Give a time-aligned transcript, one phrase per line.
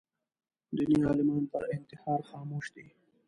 [0.75, 2.85] دیني عالمان پر انتحار خاموش دي